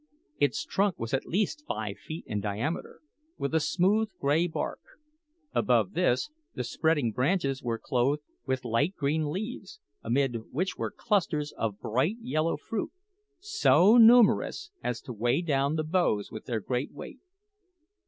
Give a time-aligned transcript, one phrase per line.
[0.39, 3.01] Its trunk was at least five feet in diameter,
[3.37, 4.79] with a smooth, grey bark;
[5.53, 11.51] above this the spreading branches were clothed with light green leaves, amid which were clusters
[11.55, 12.91] of bright yellow fruit,
[13.37, 17.19] so numerous as to weigh down the boughs with their great weight.